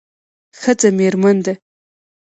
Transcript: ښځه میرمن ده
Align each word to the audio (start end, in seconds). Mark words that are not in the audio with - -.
ښځه 0.61 0.89
میرمن 0.97 1.37
ده 1.45 1.53